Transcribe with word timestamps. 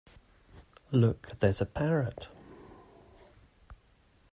Look 0.89 1.29
there's 1.37 1.61
a 1.61 1.65
parrot. 1.67 2.27